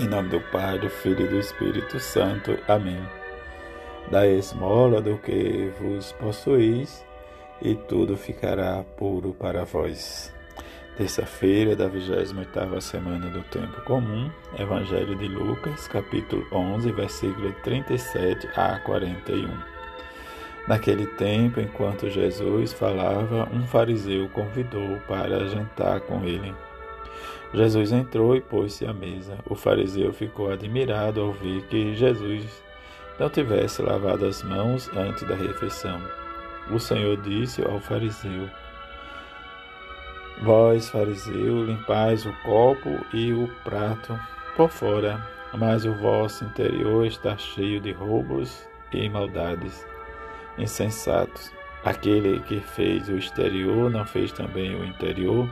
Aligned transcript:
Em 0.00 0.08
nome 0.08 0.30
do 0.30 0.40
Pai, 0.40 0.78
do 0.78 0.88
Filho 0.88 1.26
e 1.26 1.28
do 1.28 1.38
Espírito 1.38 2.00
Santo. 2.00 2.58
Amém. 2.66 3.06
Da 4.10 4.26
esmola 4.26 4.98
do 4.98 5.18
que 5.18 5.70
vos 5.78 6.10
possuís, 6.12 7.04
e 7.60 7.74
tudo 7.74 8.16
ficará 8.16 8.82
puro 8.96 9.34
para 9.34 9.62
vós. 9.66 10.32
Terça-feira 10.96 11.76
da 11.76 11.86
28ª 11.86 12.80
semana 12.80 13.28
do 13.28 13.42
Tempo 13.50 13.82
Comum, 13.82 14.30
Evangelho 14.58 15.14
de 15.16 15.28
Lucas, 15.28 15.86
capítulo 15.86 16.46
11, 16.50 16.92
versículo 16.92 17.52
37 17.62 18.48
a 18.56 18.78
41. 18.78 19.50
Naquele 20.66 21.08
tempo, 21.08 21.60
enquanto 21.60 22.08
Jesus 22.08 22.72
falava, 22.72 23.46
um 23.52 23.66
fariseu 23.66 24.30
convidou 24.30 24.96
para 25.06 25.46
jantar 25.48 26.00
com 26.00 26.24
ele. 26.24 26.54
Jesus 27.52 27.90
entrou 27.90 28.36
e 28.36 28.40
pôs-se 28.40 28.86
à 28.86 28.92
mesa. 28.92 29.38
O 29.48 29.54
fariseu 29.54 30.12
ficou 30.12 30.52
admirado 30.52 31.20
ao 31.20 31.32
ver 31.32 31.62
que 31.66 31.94
Jesus 31.94 32.62
não 33.18 33.28
tivesse 33.28 33.82
lavado 33.82 34.24
as 34.24 34.42
mãos 34.42 34.88
antes 34.96 35.26
da 35.26 35.34
refeição. 35.34 36.00
O 36.70 36.78
Senhor 36.78 37.16
disse 37.16 37.62
ao 37.62 37.80
fariseu: 37.80 38.48
Vós, 40.42 40.88
fariseu, 40.88 41.64
limpais 41.64 42.24
o 42.24 42.32
copo 42.44 43.04
e 43.12 43.32
o 43.32 43.48
prato 43.64 44.18
por 44.56 44.70
fora, 44.70 45.20
mas 45.52 45.84
o 45.84 45.92
vosso 45.94 46.44
interior 46.44 47.04
está 47.04 47.36
cheio 47.36 47.80
de 47.80 47.92
roubos 47.92 48.66
e 48.92 49.08
maldades. 49.08 49.84
Insensatos. 50.56 51.52
Aquele 51.84 52.40
que 52.40 52.60
fez 52.60 53.08
o 53.08 53.16
exterior 53.16 53.90
não 53.90 54.04
fez 54.04 54.32
também 54.32 54.74
o 54.74 54.84
interior? 54.84 55.48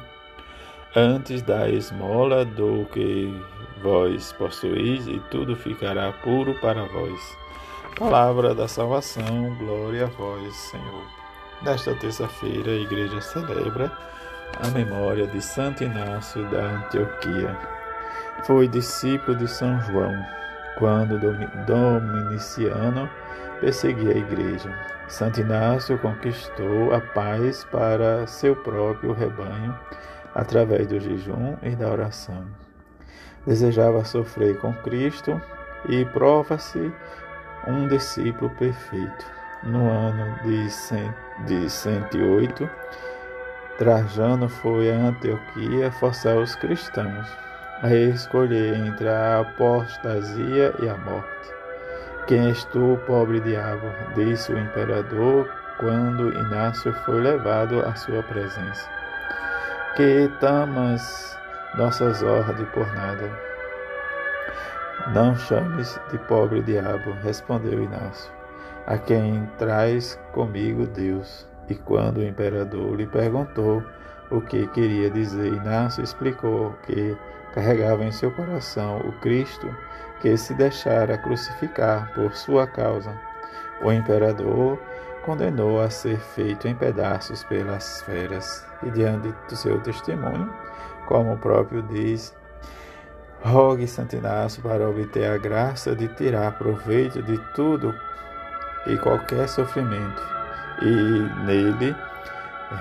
Antes 0.96 1.42
da 1.42 1.68
esmola 1.68 2.44
do 2.44 2.86
que 2.92 3.34
vós 3.82 4.32
possuís, 4.32 5.06
e 5.06 5.20
tudo 5.30 5.54
ficará 5.54 6.12
puro 6.12 6.54
para 6.60 6.84
vós. 6.84 7.38
Palavra 7.98 8.54
da 8.54 8.68
salvação, 8.68 9.54
glória 9.58 10.04
a 10.04 10.08
vós, 10.08 10.54
Senhor. 10.54 11.04
Nesta 11.62 11.94
terça-feira, 11.94 12.70
a 12.70 12.76
igreja 12.76 13.20
celebra 13.20 13.90
a 14.62 14.68
memória 14.68 15.26
de 15.26 15.40
Santo 15.40 15.84
Inácio 15.84 16.44
da 16.50 16.60
Antioquia. 16.60 17.56
Foi 18.44 18.68
discípulo 18.68 19.36
de 19.36 19.48
São 19.48 19.80
João, 19.82 20.14
quando 20.78 21.18
Dominiciano 21.66 23.08
perseguia 23.60 24.14
a 24.14 24.18
igreja. 24.18 24.72
Santo 25.08 25.40
Inácio 25.40 25.98
conquistou 25.98 26.94
a 26.94 27.00
paz 27.00 27.64
para 27.64 28.26
seu 28.26 28.54
próprio 28.54 29.12
rebanho 29.12 29.76
através 30.34 30.86
do 30.86 31.00
jejum 31.00 31.56
e 31.62 31.74
da 31.74 31.90
oração. 31.90 32.44
Desejava 33.46 34.04
sofrer 34.04 34.58
com 34.58 34.72
Cristo 34.74 35.40
e 35.88 36.04
prova-se 36.06 36.92
um 37.66 37.88
discípulo 37.88 38.50
perfeito. 38.50 39.38
No 39.64 39.90
ano 39.90 40.38
de 41.46 41.68
108, 41.68 42.70
Trajano 43.76 44.48
foi 44.48 44.90
a 44.90 45.08
Antioquia 45.08 45.90
forçar 45.92 46.36
os 46.36 46.54
cristãos 46.56 47.28
a 47.82 47.92
escolher 47.94 48.74
entre 48.74 49.08
a 49.08 49.40
apostasia 49.40 50.74
e 50.80 50.88
a 50.88 50.96
morte. 50.96 51.28
Quem 52.26 52.48
és 52.48 52.64
tu, 52.66 52.98
pobre 53.06 53.40
diabo? 53.40 53.86
disse 54.14 54.52
o 54.52 54.58
imperador 54.58 55.48
quando 55.78 56.34
Inácio 56.34 56.92
foi 57.04 57.20
levado 57.20 57.80
à 57.80 57.94
sua 57.94 58.22
presença 58.22 58.97
que 59.98 60.30
tamas 60.38 61.36
nossas 61.76 62.22
ordens 62.22 62.68
por 62.68 62.86
nada. 62.94 63.28
Não 65.12 65.34
chames 65.34 66.00
de 66.12 66.18
pobre 66.18 66.62
diabo, 66.62 67.10
respondeu 67.20 67.82
Inácio, 67.82 68.32
a 68.86 68.96
quem 68.96 69.44
traz 69.58 70.16
comigo 70.32 70.86
Deus. 70.86 71.48
E 71.68 71.74
quando 71.74 72.18
o 72.18 72.24
imperador 72.24 72.94
lhe 72.94 73.08
perguntou 73.08 73.82
o 74.30 74.40
que 74.40 74.68
queria 74.68 75.10
dizer, 75.10 75.52
Inácio 75.52 76.04
explicou 76.04 76.72
que 76.86 77.16
carregava 77.52 78.04
em 78.04 78.12
seu 78.12 78.30
coração 78.30 78.98
o 78.98 79.10
Cristo 79.20 79.68
que 80.20 80.36
se 80.36 80.54
deixara 80.54 81.18
crucificar 81.18 82.14
por 82.14 82.32
sua 82.36 82.68
causa. 82.68 83.12
O 83.82 83.90
imperador 83.90 84.78
condenou 85.24 85.80
a 85.80 85.90
ser 85.90 86.18
feito 86.18 86.66
em 86.66 86.74
pedaços 86.74 87.44
pelas 87.44 88.02
feras, 88.02 88.66
e 88.82 88.90
diante 88.90 89.32
do 89.48 89.56
seu 89.56 89.80
testemunho, 89.80 90.52
como 91.06 91.34
o 91.34 91.38
próprio 91.38 91.82
diz, 91.82 92.36
rogue 93.42 93.86
Santo 93.86 94.16
Inácio 94.16 94.62
para 94.62 94.88
obter 94.88 95.30
a 95.30 95.38
graça 95.38 95.94
de 95.94 96.08
tirar 96.08 96.58
proveito 96.58 97.22
de 97.22 97.38
tudo 97.54 97.94
e 98.86 98.96
qualquer 98.98 99.48
sofrimento, 99.48 100.22
e 100.82 101.44
nele 101.44 101.94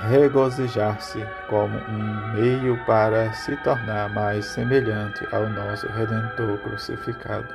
regozijar-se 0.10 1.26
como 1.48 1.78
um 1.78 2.34
meio 2.34 2.78
para 2.86 3.32
se 3.34 3.56
tornar 3.64 4.10
mais 4.14 4.46
semelhante 4.46 5.26
ao 5.32 5.48
nosso 5.50 5.88
Redentor 5.88 6.58
crucificado. 6.60 7.48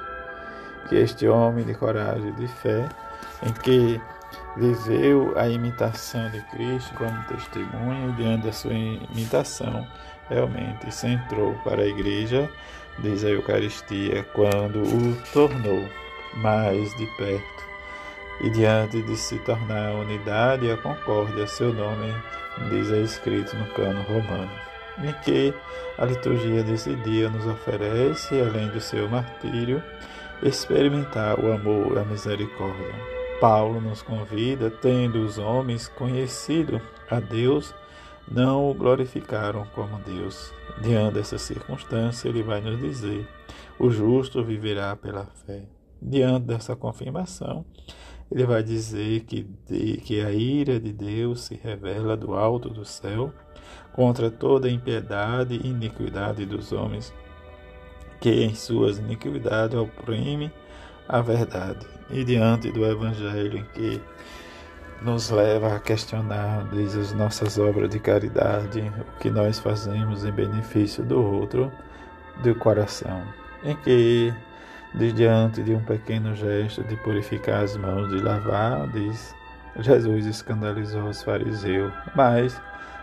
Que 0.88 0.96
este 0.96 1.28
homem 1.28 1.64
de 1.64 1.74
coragem 1.74 2.28
e 2.28 2.32
de 2.32 2.48
fé, 2.48 2.88
em 3.42 3.52
que 3.52 4.00
viveu 4.56 5.32
a 5.36 5.48
imitação 5.48 6.30
de 6.30 6.40
Cristo 6.50 6.94
como 6.94 7.24
testemunho 7.24 8.10
e 8.10 8.12
diante 8.12 8.46
da 8.46 8.52
sua 8.52 8.74
imitação 8.74 9.86
realmente 10.28 10.92
centrou 10.92 11.54
para 11.64 11.82
a 11.82 11.86
igreja, 11.86 12.50
diz 12.98 13.24
a 13.24 13.28
Eucaristia, 13.28 14.22
quando 14.34 14.82
o 14.82 15.16
tornou 15.32 15.88
mais 16.34 16.94
de 16.96 17.06
perto 17.16 17.72
e 18.40 18.50
diante 18.50 19.02
de 19.02 19.16
se 19.16 19.38
tornar 19.40 19.90
a 19.90 19.94
unidade 19.94 20.66
e 20.66 20.72
a 20.72 20.76
concórdia, 20.76 21.46
seu 21.46 21.72
nome 21.72 22.14
diz 22.70 22.90
é 22.90 23.00
escrito 23.00 23.56
no 23.56 23.66
cano 23.74 24.02
romano, 24.02 24.50
em 25.02 25.12
que 25.24 25.54
a 25.98 26.04
liturgia 26.04 26.62
desse 26.62 26.94
dia 26.96 27.28
nos 27.28 27.46
oferece, 27.46 28.40
além 28.40 28.68
do 28.68 28.80
seu 28.80 29.08
martírio, 29.08 29.82
experimentar 30.42 31.38
o 31.38 31.52
amor 31.52 31.98
a 31.98 32.04
misericórdia. 32.04 33.21
Paulo 33.42 33.80
nos 33.80 34.02
convida, 34.02 34.70
tendo 34.70 35.24
os 35.24 35.36
homens 35.36 35.88
conhecido 35.88 36.80
a 37.10 37.18
Deus, 37.18 37.74
não 38.30 38.70
o 38.70 38.72
glorificaram 38.72 39.66
como 39.74 39.98
Deus. 39.98 40.54
Diante 40.80 41.14
dessa 41.14 41.36
circunstância, 41.38 42.28
ele 42.28 42.40
vai 42.40 42.60
nos 42.60 42.78
dizer: 42.78 43.28
o 43.80 43.90
justo 43.90 44.44
viverá 44.44 44.94
pela 44.94 45.26
fé. 45.26 45.64
Diante 46.00 46.46
dessa 46.46 46.76
confirmação, 46.76 47.64
ele 48.30 48.46
vai 48.46 48.62
dizer 48.62 49.24
que, 49.24 49.42
de, 49.68 49.96
que 49.96 50.20
a 50.20 50.30
ira 50.30 50.78
de 50.78 50.92
Deus 50.92 51.40
se 51.40 51.56
revela 51.56 52.16
do 52.16 52.34
alto 52.34 52.70
do 52.70 52.84
céu 52.84 53.32
contra 53.92 54.30
toda 54.30 54.70
impiedade 54.70 55.56
e 55.56 55.66
iniquidade 55.66 56.46
dos 56.46 56.70
homens, 56.70 57.12
que 58.20 58.44
em 58.44 58.54
suas 58.54 58.98
iniquidades 58.98 59.76
oprime 59.76 60.52
a 61.08 61.20
verdade. 61.20 61.86
E 62.10 62.24
diante 62.24 62.70
do 62.70 62.84
Evangelho 62.84 63.64
que 63.74 64.00
nos 65.00 65.30
leva 65.30 65.74
a 65.74 65.80
questionar 65.80 66.66
diz, 66.72 66.94
as 66.96 67.12
nossas 67.12 67.58
obras 67.58 67.90
de 67.90 67.98
caridade, 67.98 68.80
o 68.80 69.18
que 69.18 69.30
nós 69.30 69.58
fazemos 69.58 70.24
em 70.24 70.30
benefício 70.30 71.02
do 71.02 71.22
outro, 71.22 71.72
do 72.42 72.54
coração, 72.54 73.22
em 73.64 73.74
que 73.76 74.32
de 74.94 75.12
diante 75.12 75.62
de 75.62 75.74
um 75.74 75.82
pequeno 75.82 76.34
gesto 76.34 76.84
de 76.84 76.96
purificar 76.96 77.62
as 77.62 77.76
mãos, 77.76 78.10
de 78.10 78.20
lavar, 78.20 78.86
diz, 78.88 79.34
Jesus 79.80 80.26
escandalizou 80.26 81.04
os 81.08 81.22
fariseus, 81.22 81.92
mas 82.14 82.60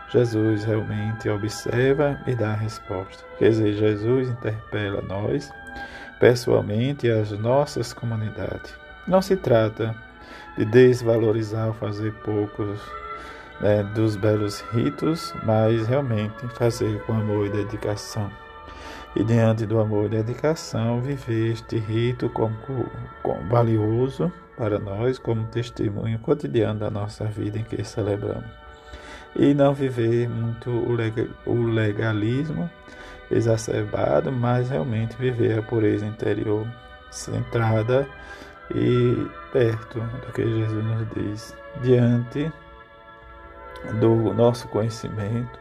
Jesus 0.09 0.63
realmente 0.63 1.29
observa 1.29 2.19
e 2.27 2.35
dá 2.35 2.51
a 2.51 2.55
resposta. 2.55 3.23
Quer 3.37 3.49
dizer, 3.49 3.73
Jesus 3.73 4.29
interpela 4.29 5.01
nós 5.01 5.51
pessoalmente 6.19 7.09
as 7.09 7.31
nossas 7.31 7.93
comunidades. 7.93 8.73
Não 9.07 9.21
se 9.21 9.35
trata 9.35 9.95
de 10.57 10.65
desvalorizar 10.65 11.67
ou 11.67 11.73
fazer 11.73 12.13
poucos 12.15 12.79
né, 13.61 13.83
dos 13.95 14.15
belos 14.15 14.61
ritos, 14.73 15.33
mas 15.43 15.87
realmente 15.87 16.47
fazer 16.49 17.01
com 17.03 17.13
amor 17.13 17.47
e 17.47 17.49
dedicação. 17.49 18.29
E 19.15 19.23
diante 19.23 19.65
do 19.65 19.79
amor 19.79 20.05
e 20.05 20.09
dedicação, 20.09 21.01
viver 21.01 21.53
este 21.53 21.77
rito 21.77 22.29
como, 22.29 22.55
como 23.23 23.49
valioso 23.49 24.31
para 24.55 24.77
nós, 24.77 25.17
como 25.17 25.47
testemunho 25.47 26.19
cotidiano 26.19 26.79
da 26.79 26.91
nossa 26.91 27.25
vida 27.25 27.57
em 27.57 27.63
que 27.63 27.83
celebramos. 27.83 28.45
E 29.35 29.53
não 29.53 29.73
viver 29.73 30.27
muito 30.29 30.69
o 31.45 31.63
legalismo 31.63 32.69
exacerbado, 33.31 34.31
mas 34.31 34.69
realmente 34.69 35.15
viver 35.17 35.59
a 35.59 35.61
pureza 35.61 36.05
interior 36.05 36.67
centrada 37.11 38.07
e 38.73 39.27
perto 39.51 39.99
do 39.99 40.33
que 40.33 40.43
Jesus 40.43 40.83
nos 40.83 41.07
diz, 41.15 41.55
diante 41.81 42.51
do 43.99 44.33
nosso 44.33 44.67
conhecimento, 44.67 45.59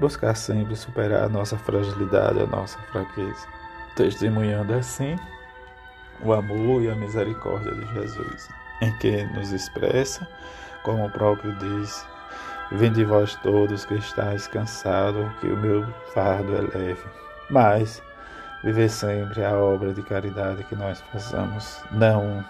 buscar 0.00 0.34
sempre 0.34 0.74
superar 0.74 1.24
a 1.24 1.28
nossa 1.28 1.56
fragilidade, 1.56 2.40
a 2.40 2.46
nossa 2.46 2.78
fraqueza. 2.90 3.46
testemunhando 3.94 4.72
assim 4.72 5.16
o 6.24 6.32
amor 6.32 6.82
e 6.82 6.90
a 6.90 6.94
misericórdia 6.94 7.72
de 7.74 7.94
Jesus, 7.94 8.48
em 8.80 8.92
que 8.98 9.24
nos 9.34 9.52
expressa, 9.52 10.26
como 10.82 11.06
o 11.06 11.10
próprio 11.10 11.52
diz, 11.58 12.06
Vinde 12.74 13.04
vós 13.04 13.34
todos 13.42 13.84
que 13.84 13.94
estáis 13.94 14.46
cansados, 14.46 15.30
que 15.40 15.46
o 15.46 15.56
meu 15.56 15.86
fardo 16.14 16.56
é 16.56 16.60
leve. 16.60 17.04
Mas 17.50 18.02
viver 18.64 18.88
sempre 18.88 19.44
a 19.44 19.54
obra 19.54 19.92
de 19.92 20.02
caridade 20.02 20.64
que 20.64 20.74
nós 20.74 21.02
façamos, 21.12 21.84
não 21.90 22.42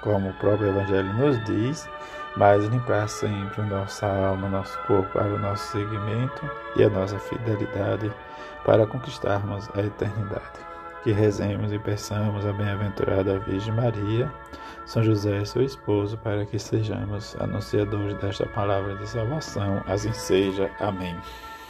como 0.00 0.30
o 0.30 0.34
próprio 0.34 0.70
Evangelho 0.70 1.12
nos 1.14 1.44
diz, 1.44 1.88
mas 2.36 2.64
limpar 2.66 3.08
sempre 3.08 3.62
nossa 3.62 4.06
alma, 4.06 4.48
nosso 4.48 4.76
corpo 4.86 5.12
para 5.12 5.34
o 5.34 5.38
nosso 5.38 5.72
seguimento 5.72 6.50
e 6.76 6.82
a 6.82 6.88
nossa 6.88 7.18
fidelidade 7.18 8.12
para 8.64 8.86
conquistarmos 8.86 9.68
a 9.76 9.80
eternidade. 9.80 10.67
Que 11.02 11.12
rezemos 11.12 11.72
e 11.72 11.78
peçamos 11.78 12.44
a 12.44 12.52
bem-aventurada 12.52 13.38
Virgem 13.40 13.72
Maria, 13.72 14.30
São 14.84 15.02
José, 15.02 15.44
seu 15.44 15.62
esposo, 15.62 16.18
para 16.18 16.44
que 16.44 16.58
sejamos 16.58 17.36
anunciadores 17.40 18.18
desta 18.18 18.46
palavra 18.46 18.96
de 18.96 19.08
salvação. 19.08 19.82
Assim 19.86 20.12
seja. 20.12 20.70
Amém. 20.80 21.16